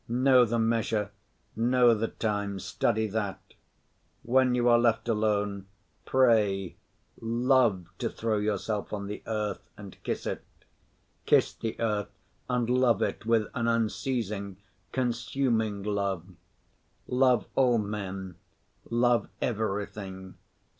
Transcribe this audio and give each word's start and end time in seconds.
Know 0.07 0.45
the 0.45 0.57
measure, 0.57 1.11
know 1.55 1.93
the 1.93 2.07
times, 2.07 2.65
study 2.65 3.05
that. 3.09 3.53
When 4.23 4.55
you 4.55 4.67
are 4.67 4.79
left 4.79 5.07
alone, 5.07 5.67
pray. 6.05 6.75
Love 7.21 7.85
to 7.99 8.09
throw 8.09 8.39
yourself 8.39 8.93
on 8.93 9.05
the 9.05 9.21
earth 9.27 9.61
and 9.77 10.01
kiss 10.01 10.25
it. 10.25 10.43
Kiss 11.27 11.53
the 11.53 11.79
earth 11.79 12.09
and 12.49 12.67
love 12.67 13.03
it 13.03 13.27
with 13.27 13.45
an 13.53 13.67
unceasing, 13.67 14.57
consuming 14.91 15.83
love. 15.83 16.25
Love 17.05 17.45
all 17.53 17.77
men, 17.77 18.37
love 18.89 19.29
everything. 19.39 20.33